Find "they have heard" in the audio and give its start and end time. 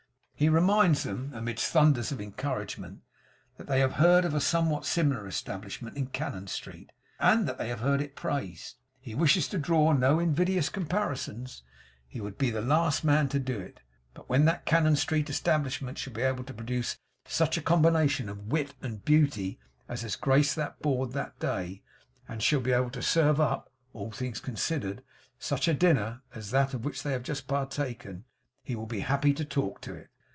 3.67-4.25, 7.59-8.01